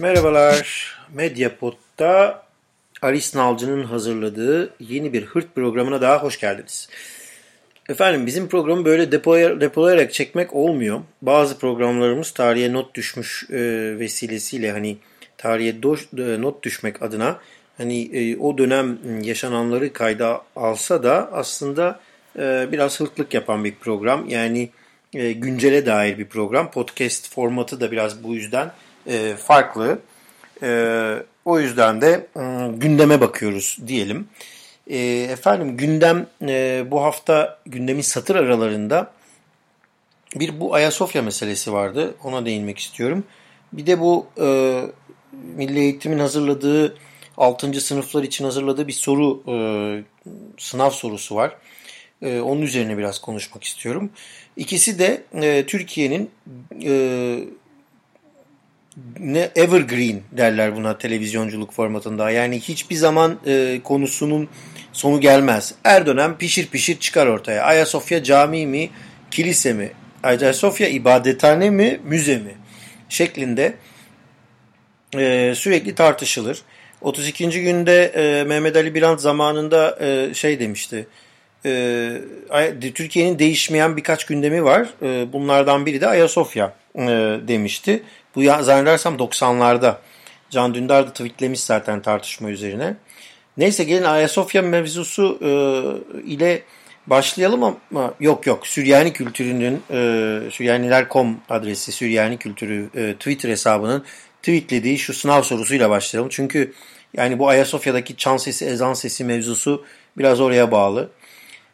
Merhabalar. 0.00 0.94
Medyapod'da 1.14 2.42
Aris 3.02 3.34
Nalcı'nın 3.34 3.84
hazırladığı 3.84 4.74
yeni 4.80 5.12
bir 5.12 5.24
hırt 5.24 5.54
programına 5.54 6.00
daha 6.00 6.22
hoş 6.22 6.40
geldiniz. 6.40 6.88
Efendim 7.88 8.26
bizim 8.26 8.48
programı 8.48 8.84
böyle 8.84 9.12
depolayarak 9.60 10.12
çekmek 10.12 10.54
olmuyor. 10.54 11.00
Bazı 11.22 11.58
programlarımız 11.58 12.30
tarihe 12.30 12.72
not 12.72 12.94
düşmüş 12.94 13.46
e, 13.50 13.58
vesilesiyle 13.98 14.72
hani 14.72 14.96
tarihe 15.38 15.82
do, 15.82 15.96
e, 16.18 16.42
not 16.42 16.62
düşmek 16.62 17.02
adına 17.02 17.38
hani 17.78 18.02
e, 18.02 18.36
o 18.36 18.58
dönem 18.58 18.98
yaşananları 19.22 19.92
kayda 19.92 20.42
alsa 20.56 21.02
da 21.02 21.32
aslında 21.32 22.00
e, 22.38 22.68
biraz 22.72 23.00
hırtlık 23.00 23.34
yapan 23.34 23.64
bir 23.64 23.74
program. 23.74 24.28
Yani 24.28 24.70
e, 25.14 25.32
güncele 25.32 25.86
dair 25.86 26.18
bir 26.18 26.26
program. 26.26 26.70
Podcast 26.70 27.34
formatı 27.34 27.80
da 27.80 27.92
biraz 27.92 28.24
bu 28.24 28.34
yüzden 28.34 28.72
e, 29.10 29.36
farklı. 29.36 29.98
E, 30.62 31.22
o 31.44 31.60
yüzden 31.60 32.00
de 32.00 32.26
e, 32.36 32.40
gündeme 32.76 33.20
bakıyoruz 33.20 33.78
diyelim. 33.86 34.28
E, 34.86 34.98
efendim 35.08 35.76
gündem 35.76 36.26
e, 36.42 36.84
bu 36.90 37.02
hafta 37.02 37.58
gündemin 37.66 38.02
satır 38.02 38.36
aralarında 38.36 39.12
bir 40.36 40.60
bu 40.60 40.74
Ayasofya 40.74 41.22
meselesi 41.22 41.72
vardı. 41.72 42.14
Ona 42.24 42.46
değinmek 42.46 42.78
istiyorum. 42.78 43.24
Bir 43.72 43.86
de 43.86 44.00
bu 44.00 44.26
e, 44.40 44.80
Milli 45.56 45.78
Eğitim'in 45.78 46.18
hazırladığı 46.18 46.96
6. 47.36 47.80
sınıflar 47.80 48.22
için 48.22 48.44
hazırladığı 48.44 48.88
bir 48.88 48.92
soru 48.92 49.42
e, 49.48 49.54
sınav 50.58 50.90
sorusu 50.90 51.34
var. 51.34 51.56
E, 52.22 52.40
onun 52.40 52.62
üzerine 52.62 52.98
biraz 52.98 53.18
konuşmak 53.18 53.64
istiyorum. 53.64 54.10
İkisi 54.56 54.98
de 54.98 55.22
e, 55.34 55.66
Türkiye'nin 55.66 56.30
e, 56.84 57.44
ne 59.18 59.50
evergreen 59.56 60.20
derler 60.32 60.76
buna 60.76 60.98
televizyonculuk 60.98 61.72
formatında. 61.72 62.30
Yani 62.30 62.60
hiçbir 62.60 62.96
zaman 62.96 63.38
e, 63.46 63.80
konusunun 63.84 64.48
sonu 64.92 65.20
gelmez. 65.20 65.74
Her 65.82 66.06
dönem 66.06 66.38
pişir 66.38 66.66
pişir 66.66 66.98
çıkar 66.98 67.26
ortaya. 67.26 67.64
Ayasofya 67.64 68.22
cami 68.22 68.66
mi, 68.66 68.90
kilise 69.30 69.72
mi? 69.72 69.92
Ayasofya 70.22 70.88
ibadethane 70.88 71.70
mi, 71.70 72.00
müze 72.04 72.38
mi? 72.38 72.54
Şeklinde 73.08 73.74
e, 75.16 75.52
sürekli 75.56 75.94
tartışılır. 75.94 76.62
32. 77.00 77.62
günde 77.62 78.04
e, 78.04 78.44
Mehmet 78.44 78.76
Ali 78.76 78.94
Birant 78.94 79.20
zamanında 79.20 79.98
e, 80.00 80.34
şey 80.34 80.60
demişti. 80.60 81.06
E, 81.64 82.92
Türkiye'nin 82.94 83.38
değişmeyen 83.38 83.96
birkaç 83.96 84.26
gündemi 84.26 84.64
var. 84.64 84.88
E, 85.02 85.32
bunlardan 85.32 85.86
biri 85.86 86.00
de 86.00 86.06
Ayasofya 86.06 86.74
e, 86.94 87.00
demişti. 87.48 88.02
Bu 88.34 88.42
ya, 88.42 88.62
zannedersem 88.62 89.14
90'larda. 89.14 89.94
Can 90.50 90.74
Dündar 90.74 91.06
da 91.06 91.12
tweetlemiş 91.12 91.60
zaten 91.60 92.02
tartışma 92.02 92.50
üzerine. 92.50 92.96
Neyse 93.56 93.84
gelin 93.84 94.02
Ayasofya 94.02 94.62
mevzusu 94.62 95.38
e, 95.42 95.50
ile 96.20 96.62
başlayalım 97.06 97.62
ama 97.62 98.14
yok 98.20 98.46
yok 98.46 98.66
Süryani 98.66 99.12
kültürünün 99.12 99.82
e, 99.90 100.50
Süryaniler.com 100.50 101.40
adresi 101.48 101.92
Süryani 101.92 102.38
kültürü 102.38 102.90
e, 102.94 103.14
Twitter 103.14 103.48
hesabının 103.48 104.04
tweetlediği 104.42 104.98
şu 104.98 105.14
sınav 105.14 105.42
sorusuyla 105.42 105.90
başlayalım. 105.90 106.30
Çünkü 106.32 106.72
yani 107.14 107.38
bu 107.38 107.48
Ayasofya'daki 107.48 108.16
çan 108.16 108.36
sesi, 108.36 108.66
ezan 108.66 108.94
sesi 108.94 109.24
mevzusu 109.24 109.84
biraz 110.18 110.40
oraya 110.40 110.70
bağlı. 110.70 111.10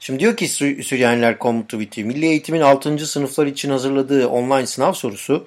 Şimdi 0.01 0.21
diyor 0.21 0.37
ki 0.37 0.49
Süryaniler.com 0.83 1.62
tweet'i 1.62 2.05
Milli 2.05 2.27
Eğitim'in 2.27 2.61
6. 2.61 3.06
sınıflar 3.06 3.47
için 3.47 3.71
hazırladığı 3.71 4.27
online 4.27 4.67
sınav 4.67 4.93
sorusu 4.93 5.47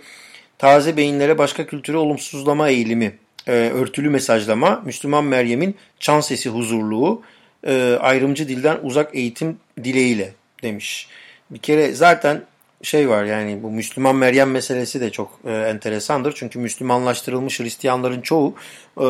taze 0.59 0.97
beyinlere 0.97 1.38
başka 1.38 1.66
kültürü 1.66 1.97
olumsuzlama 1.97 2.70
eğilimi, 2.70 3.18
e, 3.47 3.52
örtülü 3.52 4.09
mesajlama, 4.09 4.81
Müslüman 4.86 5.24
Meryem'in 5.24 5.75
çan 6.00 6.20
sesi 6.20 6.50
huzurluğu, 6.50 7.22
e, 7.68 7.97
ayrımcı 8.02 8.47
dilden 8.47 8.78
uzak 8.84 9.16
eğitim 9.16 9.58
dileğiyle 9.84 10.34
demiş. 10.64 11.08
Bir 11.52 11.59
kere 11.59 11.94
zaten 11.94 12.44
şey 12.84 13.09
var 13.09 13.24
yani 13.24 13.64
bu 13.64 13.72
Müslüman 13.72 14.16
Meryem 14.16 14.52
meselesi 14.52 15.02
de 15.02 15.09
çok 15.09 15.40
e, 15.46 15.52
enteresandır. 15.52 16.34
Çünkü 16.36 16.59
Müslümanlaştırılmış 16.59 17.59
Hristiyanların 17.59 18.22
çoğu 18.22 18.56
e, 18.97 19.08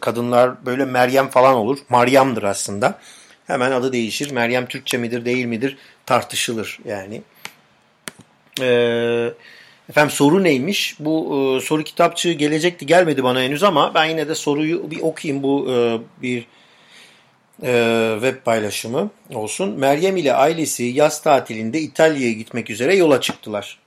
kadınlar 0.00 0.66
böyle 0.66 0.84
Meryem 0.84 1.28
falan 1.28 1.54
olur. 1.54 1.78
Maryam'dır 1.88 2.42
aslında. 2.42 2.98
Hemen 3.46 3.70
adı 3.72 3.92
değişir. 3.92 4.30
Meryem 4.30 4.66
Türkçe 4.66 4.98
midir 4.98 5.24
değil 5.24 5.44
midir 5.44 5.78
tartışılır 6.06 6.78
yani. 6.84 7.22
Eee 8.60 9.32
Efendim 9.90 10.10
soru 10.10 10.44
neymiş? 10.44 10.96
Bu 11.00 11.38
e, 11.56 11.66
soru 11.66 11.84
kitapçığı 11.84 12.32
gelecekti 12.32 12.86
gelmedi 12.86 13.24
bana 13.24 13.42
henüz 13.42 13.62
ama 13.62 13.94
ben 13.94 14.04
yine 14.04 14.28
de 14.28 14.34
soruyu 14.34 14.90
bir 14.90 15.00
okuyayım. 15.00 15.42
Bu 15.42 15.70
e, 15.70 15.98
bir 16.22 16.46
e, 17.62 18.12
web 18.14 18.44
paylaşımı 18.44 19.10
olsun. 19.34 19.78
Meryem 19.78 20.16
ile 20.16 20.34
ailesi 20.34 20.84
yaz 20.84 21.22
tatilinde 21.22 21.80
İtalya'ya 21.80 22.32
gitmek 22.32 22.70
üzere 22.70 22.96
yola 22.96 23.20
çıktılar. 23.20 23.78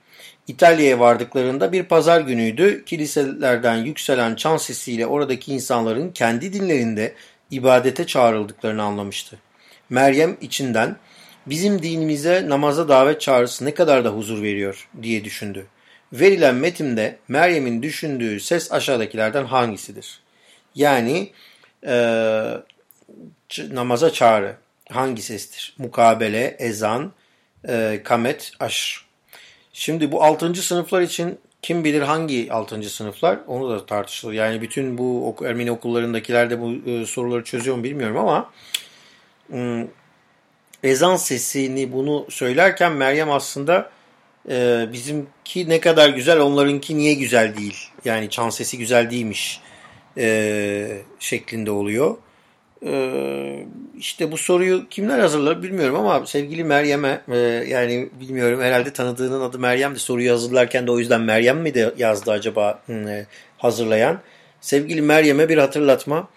İtalya'ya 0.48 0.98
vardıklarında 0.98 1.72
bir 1.72 1.82
pazar 1.82 2.20
günüydü. 2.20 2.84
Kiliselerden 2.84 3.76
yükselen 3.76 4.34
çan 4.34 4.56
sesiyle 4.56 5.06
oradaki 5.06 5.52
insanların 5.52 6.10
kendi 6.10 6.52
dinlerinde 6.52 7.14
ibadete 7.50 8.06
çağrıldıklarını 8.06 8.82
anlamıştı. 8.82 9.38
Meryem 9.90 10.36
içinden 10.40 10.96
bizim 11.46 11.82
dinimize 11.82 12.48
namaza 12.48 12.88
davet 12.88 13.20
çağrısı 13.20 13.64
ne 13.64 13.74
kadar 13.74 14.04
da 14.04 14.08
huzur 14.08 14.42
veriyor 14.42 14.88
diye 15.02 15.24
düşündü. 15.24 15.66
Verilen 16.14 16.54
metimde 16.54 17.18
Meryem'in 17.28 17.82
düşündüğü 17.82 18.40
ses 18.40 18.72
aşağıdakilerden 18.72 19.44
hangisidir? 19.44 20.20
Yani 20.74 21.30
e, 21.86 21.94
namaza 23.70 24.12
çağrı 24.12 24.56
hangi 24.90 25.22
sestir? 25.22 25.74
Mukabele, 25.78 26.56
ezan, 26.58 27.12
e, 27.68 28.00
kamet, 28.04 28.52
aşr. 28.60 29.04
Şimdi 29.72 30.12
bu 30.12 30.22
6. 30.22 30.54
sınıflar 30.54 31.00
için 31.00 31.38
kim 31.62 31.84
bilir 31.84 32.02
hangi 32.02 32.52
6. 32.52 32.82
sınıflar 32.82 33.38
onu 33.46 33.70
da 33.70 33.86
tartışılır. 33.86 34.32
Yani 34.32 34.62
bütün 34.62 34.98
bu 34.98 35.36
Ermeni 35.44 35.70
okullarındakiler 35.70 36.50
de 36.50 36.60
bu 36.60 36.90
e, 36.90 37.06
soruları 37.06 37.44
çözüyor 37.44 37.76
mu 37.76 37.84
bilmiyorum 37.84 38.16
ama 38.16 38.50
e, 39.52 39.86
ezan 40.82 41.16
sesini 41.16 41.92
bunu 41.92 42.26
söylerken 42.30 42.92
Meryem 42.92 43.30
aslında 43.30 43.90
e, 44.50 44.86
bizimki 44.92 45.68
ne 45.68 45.80
kadar 45.80 46.08
güzel 46.08 46.40
onlarınki 46.40 46.98
niye 46.98 47.14
güzel 47.14 47.56
değil. 47.56 47.76
Yani 48.04 48.30
çan 48.30 48.50
sesi 48.50 48.78
güzel 48.78 49.10
değilmiş 49.10 49.60
e, 50.18 50.98
şeklinde 51.18 51.70
oluyor. 51.70 52.16
E, 52.86 53.66
işte 53.98 54.32
bu 54.32 54.36
soruyu 54.36 54.88
kimler 54.88 55.18
hazırlar 55.18 55.62
bilmiyorum 55.62 55.96
ama 55.96 56.26
sevgili 56.26 56.64
Meryem'e 56.64 57.20
e, 57.28 57.36
yani 57.68 58.08
bilmiyorum 58.20 58.60
herhalde 58.60 58.92
tanıdığının 58.92 59.40
adı 59.40 59.58
Meryem 59.58 59.94
de 59.94 59.98
soruyu 59.98 60.32
hazırlarken 60.32 60.86
de 60.86 60.90
o 60.90 60.98
yüzden 60.98 61.20
Meryem 61.20 61.58
mi 61.58 61.74
de 61.74 61.94
yazdı 61.98 62.30
acaba 62.30 62.82
e, 62.88 63.26
hazırlayan. 63.58 64.20
Sevgili 64.60 65.02
Meryem'e 65.02 65.48
bir 65.48 65.58
hatırlatma. 65.58 66.28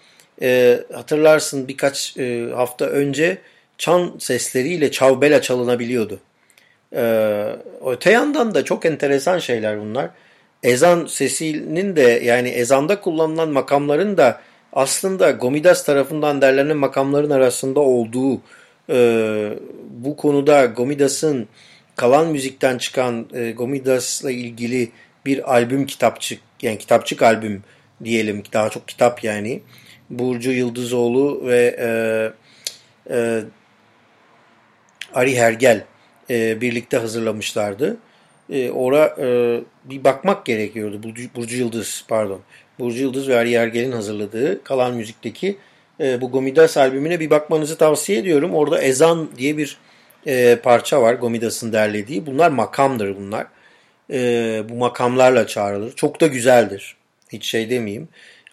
E, 0.42 0.80
hatırlarsın 0.94 1.68
birkaç 1.68 2.16
e, 2.16 2.50
hafta 2.54 2.84
önce 2.84 3.38
çan 3.78 4.14
sesleriyle 4.18 4.90
çavbela 4.90 5.42
çalınabiliyordu. 5.42 6.20
Ee, 6.94 7.56
öte 7.86 8.10
yandan 8.10 8.54
da 8.54 8.64
çok 8.64 8.86
enteresan 8.86 9.38
şeyler 9.38 9.80
bunlar. 9.80 10.10
Ezan 10.62 11.06
sesinin 11.06 11.96
de 11.96 12.02
yani 12.02 12.48
ezanda 12.48 13.00
kullanılan 13.00 13.48
makamların 13.48 14.16
da 14.16 14.40
aslında 14.72 15.30
Gomidas 15.30 15.84
tarafından 15.84 16.42
derlenen 16.42 16.76
makamların 16.76 17.30
arasında 17.30 17.80
olduğu 17.80 18.40
e, 18.90 19.50
bu 19.90 20.16
konuda 20.16 20.66
Gomidas'ın 20.66 21.48
kalan 21.96 22.26
müzikten 22.26 22.78
çıkan 22.78 23.26
e, 23.34 23.50
Gomidas'la 23.50 24.30
ilgili 24.30 24.90
bir 25.26 25.54
albüm 25.54 25.86
kitapçık 25.86 26.40
yani 26.62 26.78
kitapçık 26.78 27.22
albüm 27.22 27.62
diyelim 28.04 28.42
daha 28.52 28.70
çok 28.70 28.88
kitap 28.88 29.24
yani 29.24 29.62
Burcu 30.10 30.50
Yıldızoğlu 30.50 31.46
ve 31.46 31.76
e, 31.78 31.88
e, 33.14 33.40
Ari 35.14 35.38
Hergel 35.38 35.84
e, 36.30 36.60
birlikte 36.60 36.96
hazırlamışlardı. 36.96 37.96
E, 38.50 38.70
ora 38.70 39.16
e, 39.18 39.60
bir 39.84 40.04
bakmak 40.04 40.46
gerekiyordu. 40.46 41.02
Burcu, 41.02 41.22
Burcu 41.36 41.56
Yıldız 41.56 42.04
pardon. 42.08 42.40
Burcu 42.78 43.02
Yıldız 43.02 43.28
ve 43.28 43.36
Ari 43.36 43.52
Ergel'in 43.52 43.92
hazırladığı 43.92 44.64
Kalan 44.64 44.94
Müzik'teki 44.94 45.56
e, 46.00 46.20
bu 46.20 46.30
Gomidas 46.30 46.76
albümüne 46.76 47.20
bir 47.20 47.30
bakmanızı 47.30 47.78
tavsiye 47.78 48.18
ediyorum. 48.18 48.54
Orada 48.54 48.80
Ezan 48.80 49.28
diye 49.36 49.56
bir 49.56 49.78
e, 50.26 50.56
parça 50.62 51.02
var 51.02 51.14
Gomidas'ın 51.14 51.72
derlediği. 51.72 52.26
Bunlar 52.26 52.50
makamdır 52.50 53.16
bunlar. 53.16 53.46
E, 54.12 54.62
bu 54.68 54.74
makamlarla 54.74 55.46
çağrılır. 55.46 55.92
Çok 55.92 56.20
da 56.20 56.26
güzeldir. 56.26 56.96
Hiç 57.32 57.46
şey 57.46 57.70
demeyeyim. 57.70 58.08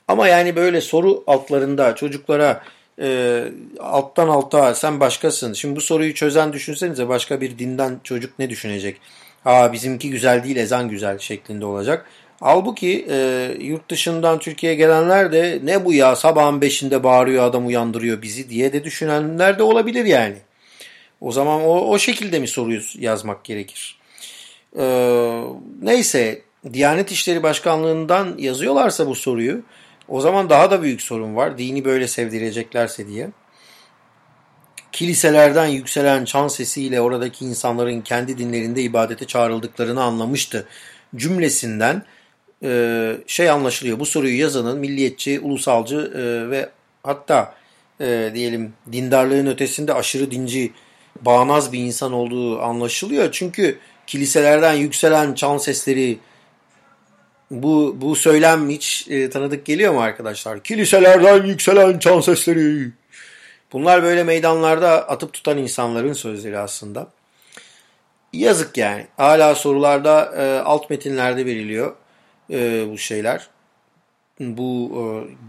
Ama 0.08 0.28
yani 0.28 0.56
böyle 0.56 0.82
soru 0.82 1.24
altlarında 1.28 1.96
çocuklara 1.96 2.64
e, 3.02 3.44
alttan 3.80 4.28
alta 4.28 4.76
sen 4.76 5.00
başkasın. 5.00 5.54
Şimdi 5.54 5.76
bu 5.76 5.82
soruyu 5.82 6.14
çözen 6.14 6.54
düşünsenize 6.54 7.10
başka 7.10 7.42
bir 7.42 7.60
dinden 7.60 8.00
çocuk 8.04 8.40
ne 8.40 8.50
düşünecek? 8.50 8.98
Aa 9.46 9.74
bizimki 9.74 10.10
güzel 10.10 10.44
değil 10.44 10.56
ezan 10.56 10.90
güzel 10.90 11.20
şeklinde 11.20 11.66
olacak. 11.66 12.06
Halbuki 12.40 13.06
e, 13.10 13.50
yurt 13.60 13.90
dışından 13.90 14.40
Türkiye'ye 14.40 14.78
gelenler 14.78 15.32
de 15.32 15.60
ne 15.64 15.86
bu 15.86 15.94
ya 15.94 16.16
sabahın 16.16 16.62
beşinde 16.62 17.04
bağırıyor 17.04 17.44
adam 17.44 17.68
uyandırıyor 17.68 18.22
bizi 18.22 18.50
diye 18.50 18.74
de 18.74 18.84
düşünenler 18.84 19.60
de 19.60 19.64
olabilir 19.64 20.06
yani. 20.06 20.38
O 21.22 21.32
zaman 21.32 21.62
o, 21.62 21.80
o 21.80 22.00
şekilde 22.00 22.40
mi 22.40 22.48
soruyu 22.48 22.82
yazmak 23.00 23.44
gerekir? 23.44 24.00
Ee, 24.78 25.42
neyse 25.82 26.42
Diyanet 26.74 27.12
İşleri 27.12 27.44
Başkanlığı'ndan 27.44 28.36
yazıyorlarsa 28.38 29.08
bu 29.08 29.16
soruyu 29.16 29.62
o 30.08 30.22
zaman 30.22 30.50
daha 30.50 30.72
da 30.72 30.82
büyük 30.82 31.02
sorun 31.02 31.36
var. 31.36 31.58
Dini 31.58 31.86
böyle 31.86 32.08
sevdireceklerse 32.08 33.08
diye. 33.08 33.30
Kiliselerden 34.92 35.66
yükselen 35.66 36.26
çan 36.26 36.48
sesiyle 36.48 37.02
oradaki 37.02 37.46
insanların 37.46 38.02
kendi 38.02 38.38
dinlerinde 38.38 38.82
ibadete 38.82 39.26
çağrıldıklarını 39.26 40.04
anlamıştı. 40.04 40.68
Cümlesinden 41.16 42.04
e, 42.64 43.12
şey 43.28 43.50
anlaşılıyor. 43.50 44.00
Bu 44.00 44.06
soruyu 44.06 44.40
yazanın 44.40 44.80
milliyetçi, 44.80 45.40
ulusalcı 45.40 46.12
e, 46.16 46.50
ve 46.50 46.70
hatta 47.04 47.56
e, 48.02 48.32
diyelim 48.34 48.74
dindarlığın 48.92 49.48
ötesinde 49.48 49.94
aşırı 49.94 50.32
dinci, 50.32 50.72
bağnaz 51.22 51.74
bir 51.74 51.80
insan 51.80 52.14
olduğu 52.14 52.62
anlaşılıyor. 52.62 53.32
Çünkü 53.32 53.80
kiliselerden 54.08 54.74
yükselen 54.74 55.34
çan 55.34 55.58
sesleri 55.58 56.18
bu 57.52 57.98
bu 58.02 58.16
söylem 58.16 58.70
hiç 58.70 59.08
e, 59.10 59.30
tanıdık 59.30 59.66
geliyor 59.66 59.94
mu 59.94 60.02
arkadaşlar? 60.02 60.64
Kiliselerden 60.64 61.44
yükselen 61.44 62.00
çan 62.00 62.20
sesleri. 62.20 62.92
Bunlar 63.74 64.04
böyle 64.04 64.24
meydanlarda 64.24 65.10
atıp 65.10 65.34
tutan 65.34 65.58
insanların 65.58 66.14
sözleri 66.14 66.58
aslında. 66.58 67.08
Yazık 68.34 68.78
yani. 68.78 69.08
Hala 69.18 69.56
sorularda 69.56 70.34
e, 70.38 70.60
alt 70.60 70.90
metinlerde 70.90 71.46
veriliyor 71.46 71.96
e, 72.52 72.86
bu 72.92 72.98
şeyler. 72.98 73.48
Bu 74.40 74.92
e, 74.96 75.04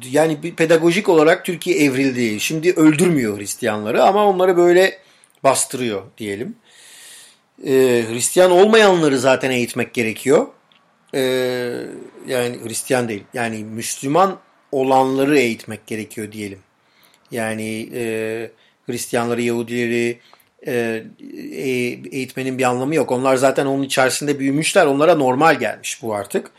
yani 0.09 0.43
bir 0.43 0.55
pedagojik 0.55 1.09
olarak 1.09 1.45
Türkiye 1.45 1.77
evrildi. 1.85 2.41
Şimdi 2.41 2.73
öldürmüyor 2.73 3.39
Hristiyanları 3.39 4.03
ama 4.03 4.27
onları 4.27 4.57
böyle 4.57 4.99
bastırıyor 5.45 6.03
diyelim. 6.19 6.57
E, 7.67 8.05
Hristiyan 8.09 8.51
olmayanları 8.51 9.19
zaten 9.19 9.51
eğitmek 9.51 9.95
gerekiyor. 9.95 10.47
E, 11.17 11.21
yani 12.27 12.59
Hristiyan 12.65 13.09
değil. 13.09 13.25
Yani 13.35 13.65
Müslüman 13.65 14.39
olanları 14.73 15.39
eğitmek 15.39 15.87
gerekiyor 15.87 16.33
diyelim. 16.33 16.59
Yani 17.31 17.89
e, 17.95 18.51
Hristiyanları, 18.87 19.43
Yahudileri 19.43 20.19
e, 20.67 21.03
e, 21.53 21.71
eğitmenin 22.13 22.59
bir 22.59 22.65
anlamı 22.65 22.95
yok. 22.95 23.13
Onlar 23.13 23.37
zaten 23.37 23.67
onun 23.67 23.83
içerisinde 23.83 24.39
büyümüşler. 24.39 24.87
Onlara 24.87 25.15
normal 25.15 25.59
gelmiş 25.59 26.03
bu 26.03 26.15
artık. 26.15 26.51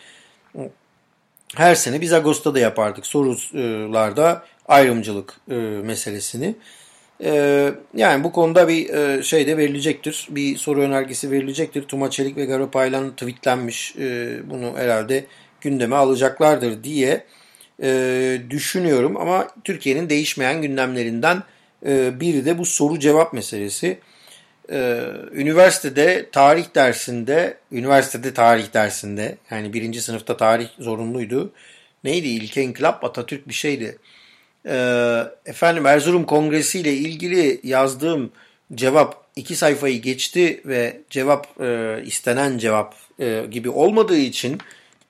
Her 1.56 1.76
sene 1.76 2.02
biz 2.02 2.14
Ağustos'ta 2.14 2.60
yapardık 2.60 3.06
sorularda 3.06 4.46
ayrımcılık 4.68 5.34
e, 5.52 5.56
meselesini. 5.56 6.56
E, 7.24 7.72
yani 7.94 8.24
bu 8.24 8.32
konuda 8.32 8.68
bir 8.68 8.90
e, 8.90 9.24
şey 9.24 9.48
de 9.48 9.58
verilecektir. 9.58 10.28
Bir 10.30 10.58
soru 10.58 10.82
önergesi 10.82 11.32
verilecektir. 11.32 11.84
Tuma 11.84 12.10
Çelik 12.10 12.38
ve 12.38 12.46
Garapaylan 12.46 13.12
tweetlenmiş. 13.12 13.96
E, 13.96 14.38
bunu 14.50 14.78
herhalde 14.78 15.26
gündeme 15.62 15.96
alacaklardır 15.96 16.84
diye 16.84 17.24
e, 17.84 18.42
düşünüyorum. 18.50 19.18
Ama 19.18 19.48
Türkiye'nin 19.64 20.10
değişmeyen 20.10 20.62
gündemlerinden 20.62 21.44
e, 21.86 22.20
biri 22.20 22.46
de 22.46 22.58
bu 22.58 22.66
soru 22.66 23.00
cevap 23.00 23.34
meselesi. 23.34 24.00
E, 24.72 25.04
üniversitede 25.32 26.30
tarih 26.32 26.66
dersinde, 26.76 27.58
üniversitede 27.72 28.34
tarih 28.34 28.74
dersinde 28.74 29.38
yani 29.52 29.74
birinci 29.74 30.02
sınıfta 30.02 30.38
tarih 30.38 30.68
zorunluydu. 30.80 31.54
Neydi? 32.04 32.28
İlke 32.28 32.62
İnkılap 32.64 33.04
Atatürk 33.04 33.48
bir 33.48 33.54
şeydi. 33.54 33.98
E, 34.68 34.78
efendim 35.46 35.86
Erzurum 35.86 36.26
Kongresi 36.26 36.80
ile 36.80 36.94
ilgili 36.94 37.60
yazdığım 37.64 38.32
cevap 38.76 39.26
iki 39.36 39.56
sayfayı 39.56 40.02
geçti 40.02 40.62
ve 40.66 41.02
cevap 41.10 41.62
e, 41.62 42.00
istenen 42.06 42.58
cevap 42.58 42.96
e, 43.20 43.44
gibi 43.52 43.70
olmadığı 43.70 44.18
için 44.18 44.62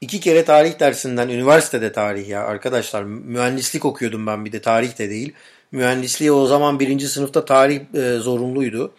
İki 0.01 0.19
kere 0.19 0.45
tarih 0.45 0.79
dersinden, 0.79 1.29
üniversitede 1.29 1.91
tarih 1.91 2.27
ya 2.29 2.43
arkadaşlar. 2.43 3.03
Mühendislik 3.03 3.85
okuyordum 3.85 4.27
ben 4.27 4.45
bir 4.45 4.51
de 4.51 4.61
tarih 4.61 4.99
de 4.99 5.09
değil. 5.09 5.33
Mühendisliğe 5.71 6.31
o 6.31 6.45
zaman 6.45 6.79
birinci 6.79 7.07
sınıfta 7.07 7.45
tarih 7.45 7.81
e, 7.93 8.17
zorunluydu. 8.17 8.93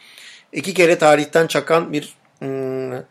İki 0.53 0.75
kere 0.75 0.99
tarihten 0.99 1.47
çakan 1.47 1.93
bir 1.93 2.15
hmm, 2.39 2.93
e, 2.93 3.03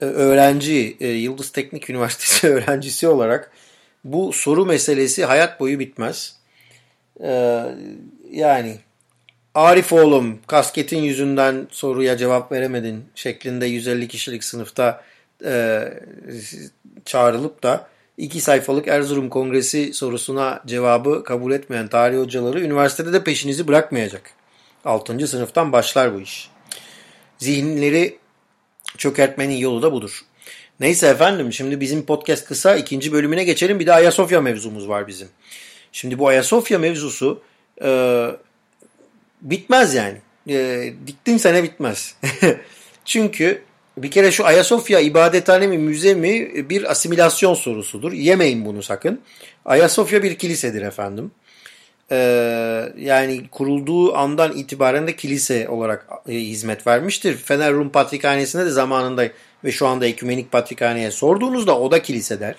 öğrenci, 0.00 0.96
e, 1.00 1.08
Yıldız 1.08 1.50
Teknik 1.50 1.90
Üniversitesi 1.90 2.48
öğrencisi 2.54 3.08
olarak 3.08 3.50
bu 4.04 4.32
soru 4.32 4.66
meselesi 4.66 5.24
hayat 5.24 5.60
boyu 5.60 5.78
bitmez. 5.78 6.36
E, 7.24 7.62
yani 8.30 8.78
Arif 9.54 9.92
oğlum 9.92 10.38
kasketin 10.46 10.98
yüzünden 10.98 11.66
soruya 11.70 12.16
cevap 12.16 12.52
veremedin 12.52 13.04
şeklinde 13.14 13.66
150 13.66 14.08
kişilik 14.08 14.44
sınıfta 14.44 15.04
e, 15.44 15.82
çağrılıp 17.04 17.62
da 17.62 17.88
iki 18.18 18.40
sayfalık 18.40 18.88
Erzurum 18.88 19.28
Kongresi 19.28 19.94
sorusuna 19.94 20.62
cevabı 20.66 21.24
kabul 21.24 21.52
etmeyen 21.52 21.88
tarih 21.88 22.18
hocaları 22.18 22.60
üniversitede 22.60 23.12
de 23.12 23.24
peşinizi 23.24 23.68
bırakmayacak. 23.68 24.30
6. 24.84 25.28
sınıftan 25.28 25.72
başlar 25.72 26.14
bu 26.14 26.20
iş. 26.20 26.50
Zihinleri 27.38 28.18
çökertmenin 28.98 29.56
yolu 29.56 29.82
da 29.82 29.92
budur. 29.92 30.20
Neyse 30.80 31.06
efendim 31.06 31.52
şimdi 31.52 31.80
bizim 31.80 32.06
podcast 32.06 32.44
kısa 32.44 32.76
ikinci 32.76 33.12
bölümüne 33.12 33.44
geçelim. 33.44 33.80
Bir 33.80 33.86
de 33.86 33.92
Ayasofya 33.92 34.40
mevzumuz 34.40 34.88
var 34.88 35.08
bizim. 35.08 35.28
Şimdi 35.92 36.18
bu 36.18 36.28
Ayasofya 36.28 36.78
mevzusu 36.78 37.42
e, 37.84 38.26
bitmez 39.42 39.94
yani. 39.94 40.18
E, 40.48 40.92
diktin 41.06 41.36
sene 41.36 41.62
bitmez. 41.62 42.14
Çünkü 43.04 43.62
bir 43.96 44.10
kere 44.10 44.30
şu 44.32 44.46
Ayasofya 44.46 45.00
ibadethane 45.00 45.66
mi 45.66 45.78
müze 45.78 46.14
mi 46.14 46.50
bir 46.70 46.90
asimilasyon 46.90 47.54
sorusudur. 47.54 48.12
Yemeyin 48.12 48.64
bunu 48.64 48.82
sakın. 48.82 49.20
Ayasofya 49.64 50.22
bir 50.22 50.34
kilisedir 50.34 50.82
efendim. 50.82 51.30
Ee, 52.12 52.92
yani 52.98 53.48
kurulduğu 53.48 54.16
andan 54.16 54.56
itibaren 54.56 55.06
de 55.06 55.16
kilise 55.16 55.68
olarak 55.68 56.06
e, 56.28 56.32
hizmet 56.32 56.86
vermiştir. 56.86 57.36
Fener 57.36 57.72
Rum 57.72 57.90
Patrikhanesi'ne 57.90 58.66
de 58.66 58.70
zamanında 58.70 59.28
ve 59.64 59.72
şu 59.72 59.86
anda 59.86 60.06
Ekümenik 60.06 60.52
Patrikhane'ye 60.52 61.10
sorduğunuzda 61.10 61.78
o 61.80 61.90
da 61.90 62.02
kilise 62.02 62.40
der. 62.40 62.54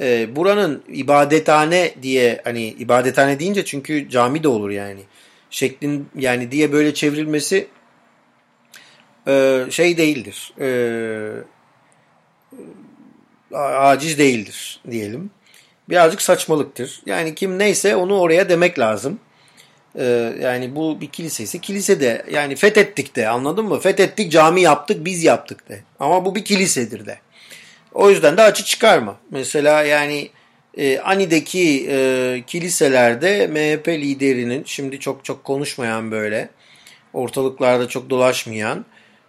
Ee, 0.00 0.36
buranın 0.36 0.82
ibadethane 0.88 1.94
diye 2.02 2.40
hani 2.44 2.68
ibadethane 2.68 3.38
deyince 3.38 3.64
çünkü 3.64 4.08
cami 4.08 4.42
de 4.42 4.48
olur 4.48 4.70
yani. 4.70 5.00
Şeklin 5.50 6.08
yani 6.16 6.50
diye 6.50 6.72
böyle 6.72 6.94
çevrilmesi 6.94 7.66
e, 9.28 9.64
şey 9.70 9.96
değildir. 9.96 10.54
E, 10.60 10.68
aciz 13.56 14.18
değildir 14.18 14.80
diyelim. 14.90 15.30
Birazcık 15.88 16.22
saçmalıktır. 16.22 17.02
Yani 17.06 17.34
kim 17.34 17.58
neyse 17.58 17.96
onu 17.96 18.18
oraya 18.18 18.48
demek 18.48 18.78
lazım. 18.78 19.20
Ee, 19.98 20.34
yani 20.40 20.76
bu 20.76 21.00
bir 21.00 21.06
kilisesi. 21.06 21.60
Kilise 21.60 22.00
de 22.00 22.24
yani 22.30 22.56
fethettik 22.56 23.16
de 23.16 23.28
anladın 23.28 23.64
mı? 23.64 23.80
Fethettik 23.80 24.32
cami 24.32 24.60
yaptık 24.60 25.04
biz 25.04 25.24
yaptık 25.24 25.68
de. 25.68 25.82
Ama 26.00 26.24
bu 26.24 26.34
bir 26.34 26.44
kilisedir 26.44 27.06
de. 27.06 27.18
O 27.94 28.10
yüzden 28.10 28.36
de 28.36 28.42
açı 28.42 28.64
çıkarma. 28.64 29.16
Mesela 29.30 29.82
yani 29.82 30.30
e, 30.76 30.98
Ani'deki 30.98 31.86
e, 31.90 32.42
kiliselerde 32.46 33.46
MHP 33.46 33.88
liderinin 33.88 34.62
şimdi 34.66 35.00
çok 35.00 35.24
çok 35.24 35.44
konuşmayan 35.44 36.10
böyle 36.10 36.48
ortalıklarda 37.12 37.88
çok 37.88 38.10
dolaşmayan 38.10 38.84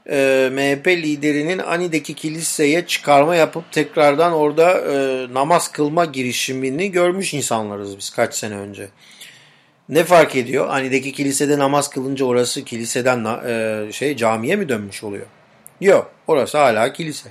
e, 0.09 0.49
MHP 0.51 0.87
liderinin 0.87 1.59
Ani'deki 1.59 2.13
kiliseye 2.13 2.85
çıkarma 2.87 3.35
yapıp 3.35 3.71
tekrardan 3.71 4.33
orada 4.33 4.71
e, 4.71 5.27
namaz 5.33 5.71
kılma 5.71 6.05
girişimini 6.05 6.91
görmüş 6.91 7.33
insanlarız 7.33 7.97
biz 7.97 8.09
kaç 8.09 8.35
sene 8.35 8.55
önce. 8.55 8.87
Ne 9.89 10.03
fark 10.03 10.35
ediyor? 10.35 10.67
Ani'deki 10.69 11.11
kilisede 11.11 11.59
namaz 11.59 11.89
kılınca 11.89 12.25
orası 12.25 12.63
kiliseden 12.63 13.25
e, 13.47 13.91
şey 13.91 14.15
camiye 14.15 14.55
mi 14.55 14.69
dönmüş 14.69 15.03
oluyor? 15.03 15.25
Yok, 15.81 16.11
orası 16.27 16.57
hala 16.57 16.93
kilise. 16.93 17.29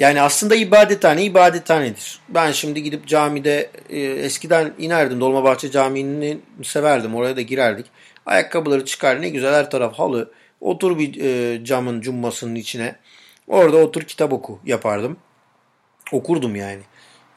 Yani 0.00 0.22
aslında 0.22 0.54
ibadethane 0.54 1.24
ibadethanedir. 1.24 2.20
Ben 2.28 2.52
şimdi 2.52 2.82
gidip 2.82 3.06
camide 3.06 3.70
e, 3.90 4.00
eskiden 4.00 4.72
inerdim 4.78 5.20
Dolmabahçe 5.20 5.70
Camii'ni 5.70 6.38
severdim. 6.62 7.14
Oraya 7.14 7.36
da 7.36 7.40
girerdik. 7.40 7.86
Ayakkabıları 8.26 8.84
çıkar 8.84 9.22
ne 9.22 9.28
güzel 9.28 9.54
her 9.54 9.70
taraf 9.70 9.98
halı. 9.98 10.32
Otur 10.60 10.98
bir 10.98 11.20
e, 11.20 11.64
camın 11.64 12.00
cummasının 12.00 12.54
içine. 12.54 12.96
Orada 13.48 13.76
otur 13.76 14.02
kitap 14.02 14.32
oku 14.32 14.60
yapardım. 14.64 15.16
Okurdum 16.12 16.56
yani. 16.56 16.82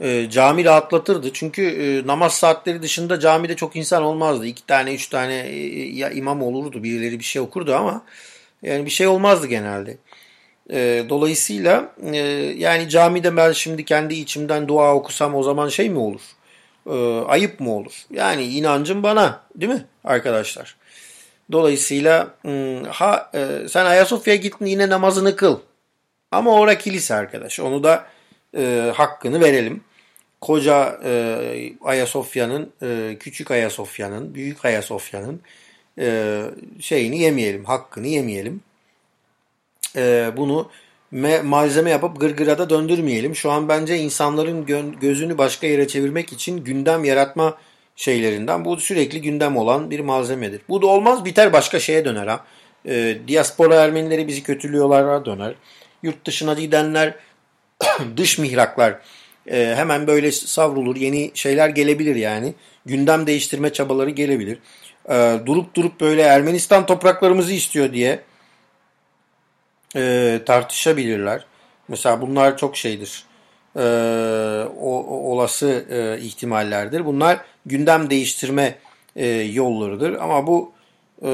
E, 0.01 0.29
cami 0.29 0.65
rahatlatırdı. 0.65 1.33
Çünkü 1.33 1.63
e, 1.63 2.07
namaz 2.07 2.33
saatleri 2.33 2.81
dışında 2.81 3.19
camide 3.19 3.55
çok 3.55 3.75
insan 3.75 4.03
olmazdı. 4.03 4.45
İki 4.45 4.65
tane, 4.65 4.93
üç 4.93 5.07
tane 5.07 5.35
e, 5.35 5.89
ya 5.95 6.09
imam 6.09 6.41
olurdu. 6.41 6.83
Birileri 6.83 7.19
bir 7.19 7.23
şey 7.23 7.41
okurdu 7.41 7.75
ama 7.75 8.05
yani 8.61 8.85
bir 8.85 8.91
şey 8.91 9.07
olmazdı 9.07 9.47
genelde. 9.47 9.97
E, 10.71 11.05
dolayısıyla 11.09 11.93
e, 12.13 12.17
yani 12.57 12.89
camide 12.89 13.37
ben 13.37 13.51
şimdi 13.51 13.85
kendi 13.85 14.13
içimden 14.13 14.67
dua 14.67 14.95
okusam 14.95 15.35
o 15.35 15.43
zaman 15.43 15.69
şey 15.69 15.89
mi 15.89 15.99
olur? 15.99 16.21
E, 16.89 17.25
ayıp 17.27 17.59
mı 17.59 17.75
olur? 17.75 17.93
Yani 18.11 18.43
inancım 18.43 19.03
bana 19.03 19.41
değil 19.55 19.71
mi 19.71 19.85
arkadaşlar? 20.03 20.75
Dolayısıyla 21.51 22.27
hmm, 22.41 22.83
ha 22.83 23.31
e, 23.35 23.67
sen 23.69 23.85
Ayasofya'ya 23.85 24.39
gittin 24.41 24.65
yine 24.65 24.89
namazını 24.89 25.35
kıl. 25.35 25.59
Ama 26.31 26.51
orada 26.51 26.77
kilise 26.77 27.15
arkadaş. 27.15 27.59
Onu 27.59 27.83
da 27.83 28.05
e, 28.57 28.91
hakkını 28.95 29.41
verelim. 29.41 29.83
Koca 30.41 30.99
e, 31.03 31.73
Ayasofya'nın, 31.81 32.71
e, 32.83 33.17
küçük 33.19 33.51
Ayasofya'nın, 33.51 34.35
büyük 34.35 34.65
Ayasofya'nın 34.65 35.41
e, 35.99 36.41
şeyini 36.79 37.19
yemeyelim, 37.19 37.65
hakkını 37.65 38.07
yemeyelim. 38.07 38.61
E, 39.95 40.31
bunu 40.37 40.69
me- 41.13 41.41
malzeme 41.41 41.89
yapıp 41.89 42.19
gırgırada 42.19 42.69
döndürmeyelim. 42.69 43.35
Şu 43.35 43.51
an 43.51 43.69
bence 43.69 43.97
insanların 43.97 44.65
gö- 44.65 44.99
gözünü 44.99 45.37
başka 45.37 45.67
yere 45.67 45.87
çevirmek 45.87 46.33
için 46.33 46.63
gündem 46.63 47.03
yaratma 47.03 47.57
şeylerinden. 47.95 48.65
Bu 48.65 48.77
sürekli 48.77 49.21
gündem 49.21 49.57
olan 49.57 49.91
bir 49.91 49.99
malzemedir. 49.99 50.61
Bu 50.69 50.81
da 50.81 50.87
olmaz 50.87 51.25
biter 51.25 51.53
başka 51.53 51.79
şeye 51.79 52.05
döner 52.05 52.27
ha. 52.27 52.45
E, 52.87 53.17
diaspora 53.27 53.75
Ermenileri 53.75 54.27
bizi 54.27 54.43
kötülüyorlar 54.43 55.25
döner. 55.25 55.55
Yurt 56.03 56.25
dışına 56.25 56.53
gidenler 56.53 57.15
dış 58.17 58.37
mihraklar 58.37 58.99
e, 59.51 59.73
hemen 59.75 60.07
böyle 60.07 60.31
savrulur. 60.31 60.95
Yeni 60.95 61.31
şeyler 61.33 61.69
gelebilir 61.69 62.15
yani. 62.15 62.53
Gündem 62.85 63.27
değiştirme 63.27 63.73
çabaları 63.73 64.09
gelebilir. 64.09 64.57
E, 65.09 65.39
durup 65.45 65.75
durup 65.75 66.01
böyle 66.01 66.21
Ermenistan 66.21 66.85
topraklarımızı 66.85 67.53
istiyor 67.53 67.93
diye 67.93 68.19
e, 69.95 70.39
tartışabilirler. 70.45 71.45
Mesela 71.87 72.21
bunlar 72.21 72.57
çok 72.57 72.77
şeydir. 72.77 73.23
E, 73.75 73.81
o, 74.79 74.89
olası 75.31 75.85
e, 75.89 76.21
ihtimallerdir. 76.21 77.05
Bunlar 77.05 77.39
gündem 77.65 78.09
değiştirme 78.09 78.75
e, 79.15 79.27
yollarıdır. 79.27 80.13
Ama 80.13 80.47
bu 80.47 80.71
e, 81.21 81.31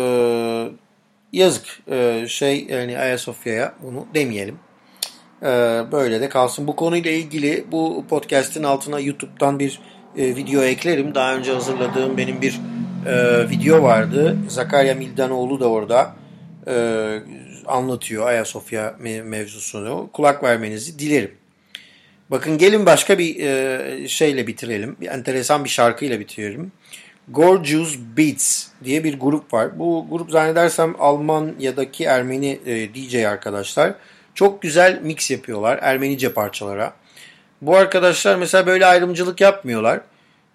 yazık 1.33 1.79
e, 1.91 2.25
şey 2.27 2.65
yani 2.69 2.99
Ayasofya'ya 2.99 3.73
bunu 3.83 4.07
demeyelim. 4.13 4.59
E, 5.41 5.47
böyle 5.91 6.21
de 6.21 6.29
kalsın. 6.29 6.67
Bu 6.67 6.75
konuyla 6.75 7.11
ilgili 7.11 7.65
bu 7.71 8.05
podcast'in 8.09 8.63
altına 8.63 8.99
YouTube'dan 8.99 9.59
bir 9.59 9.79
e, 10.17 10.35
video 10.35 10.63
eklerim. 10.63 11.15
Daha 11.15 11.35
önce 11.35 11.53
hazırladığım 11.53 12.17
benim 12.17 12.41
bir 12.41 12.59
e, 13.05 13.49
video 13.49 13.83
vardı. 13.83 14.37
Zakarya 14.47 14.95
Mildanoğlu 14.95 15.59
da 15.59 15.69
orada 15.69 16.15
e, 16.67 16.73
anlatıyor 17.69 18.27
Ayasofya 18.27 18.95
mevzusunu. 19.23 20.09
Kulak 20.13 20.43
vermenizi 20.43 20.99
dilerim. 20.99 21.31
Bakın 22.31 22.57
gelin 22.57 22.85
başka 22.85 23.17
bir 23.17 23.39
e, 23.39 24.07
şeyle 24.07 24.47
bitirelim. 24.47 24.95
Bir 25.01 25.07
enteresan 25.07 25.63
bir 25.63 25.69
şarkıyla 25.69 26.19
bitirelim. 26.19 26.71
Gorgeous 27.27 27.97
Beats 28.17 28.67
diye 28.83 29.03
bir 29.03 29.19
grup 29.19 29.53
var. 29.53 29.79
Bu 29.79 30.07
grup 30.09 30.31
zannedersem 30.31 30.95
Almanya'daki 30.99 32.03
Ermeni 32.03 32.59
e, 32.65 32.93
DJ 32.93 33.15
arkadaşlar. 33.15 33.93
Çok 34.35 34.61
güzel 34.61 34.99
mix 35.01 35.31
yapıyorlar 35.31 35.79
Ermenice 35.81 36.33
parçalara. 36.33 36.93
Bu 37.61 37.75
arkadaşlar 37.75 38.35
mesela 38.35 38.65
böyle 38.65 38.85
ayrımcılık 38.85 39.41
yapmıyorlar. 39.41 40.01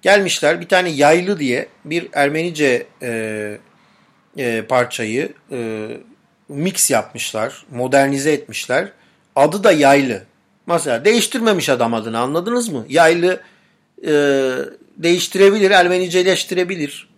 Gelmişler 0.03 0.61
bir 0.61 0.69
tane 0.69 0.89
yaylı 0.89 1.39
diye 1.39 1.69
bir 1.85 2.09
Ermenice 2.13 2.87
e, 3.03 3.59
e, 4.39 4.63
parçayı 4.63 5.33
e, 5.53 5.89
mix 6.49 6.91
yapmışlar, 6.91 7.65
modernize 7.71 8.33
etmişler. 8.33 8.93
Adı 9.37 9.65
da 9.65 9.73
yaylı. 9.73 10.23
Mesela 10.67 11.05
değiştirmemiş 11.05 11.69
adam 11.69 11.95
adını 11.95 12.19
anladınız 12.19 12.69
mı? 12.69 12.85
Yaylı 12.89 13.41
e, 14.07 14.13
değiştirebilir, 14.97 15.71
Ermeniceleştirebilir. 15.71 17.09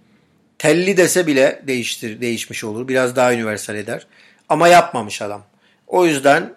Telli 0.58 0.96
dese 0.96 1.26
bile 1.26 1.62
değiştir, 1.66 2.20
değişmiş 2.20 2.64
olur. 2.64 2.88
Biraz 2.88 3.16
daha 3.16 3.34
üniversal 3.34 3.76
eder. 3.76 4.06
Ama 4.48 4.68
yapmamış 4.68 5.22
adam. 5.22 5.42
O 5.86 6.06
yüzden 6.06 6.54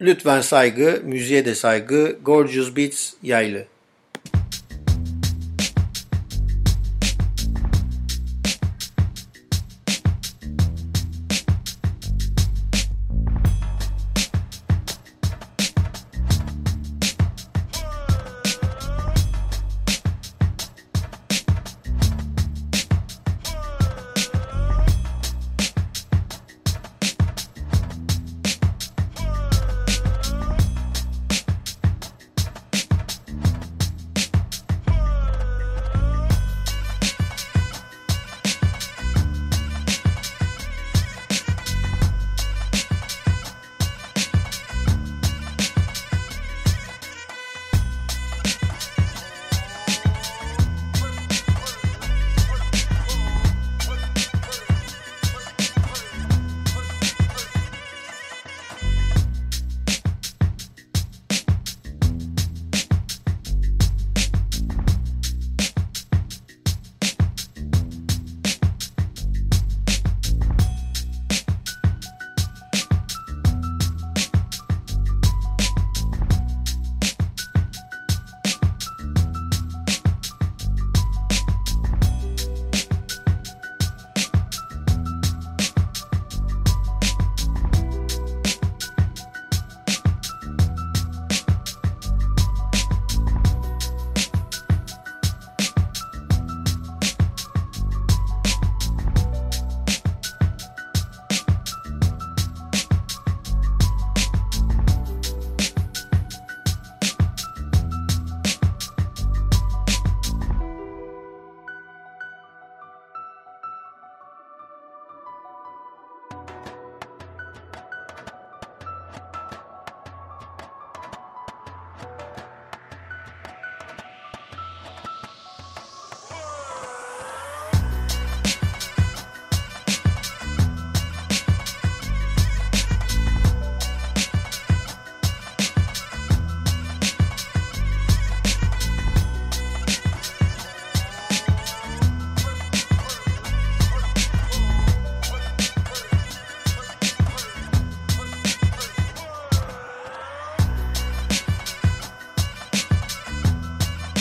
lütfen 0.00 0.40
saygı, 0.40 1.00
müziğe 1.04 1.44
de 1.44 1.54
saygı. 1.54 2.16
Gorgeous 2.22 2.76
Beats 2.76 3.12
yaylı. 3.22 3.64